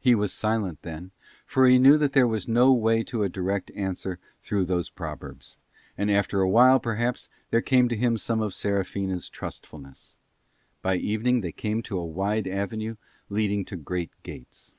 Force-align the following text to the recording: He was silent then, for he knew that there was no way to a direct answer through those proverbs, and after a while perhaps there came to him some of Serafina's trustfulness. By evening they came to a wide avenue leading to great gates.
He 0.00 0.14
was 0.14 0.32
silent 0.32 0.80
then, 0.80 1.10
for 1.44 1.66
he 1.66 1.78
knew 1.78 1.98
that 1.98 2.14
there 2.14 2.26
was 2.26 2.48
no 2.48 2.72
way 2.72 3.02
to 3.04 3.22
a 3.22 3.28
direct 3.28 3.70
answer 3.74 4.18
through 4.40 4.64
those 4.64 4.88
proverbs, 4.88 5.58
and 5.98 6.10
after 6.10 6.40
a 6.40 6.48
while 6.48 6.80
perhaps 6.80 7.28
there 7.50 7.60
came 7.60 7.86
to 7.90 7.94
him 7.96 8.16
some 8.16 8.40
of 8.40 8.54
Serafina's 8.54 9.28
trustfulness. 9.28 10.14
By 10.80 10.96
evening 10.96 11.42
they 11.42 11.52
came 11.52 11.82
to 11.82 11.98
a 11.98 12.06
wide 12.06 12.46
avenue 12.48 12.96
leading 13.28 13.66
to 13.66 13.76
great 13.76 14.12
gates. 14.22 14.72